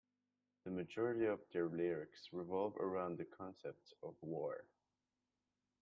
The 0.63 0.71
majority 0.71 1.25
of 1.27 1.41
their 1.53 1.67
lyrics 1.69 2.29
revolve 2.33 2.75
around 2.77 3.19
the 3.19 3.25
concepts 3.25 3.93
of 4.01 4.15
war. 4.23 4.65